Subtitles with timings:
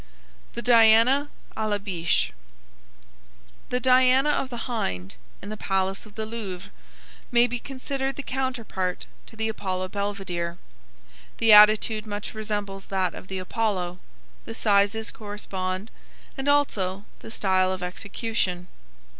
[0.55, 2.33] THE DIANA A LA BICHE
[3.69, 6.71] The Diana of the Hind, in the palace of the Louvre,
[7.31, 10.57] may be considered the counterpart to the Apollo Belvedere.
[11.37, 13.99] The attitude much resembles that of the Apollo,
[14.45, 15.91] the sizes correspond
[16.35, 18.69] and also the style of execution.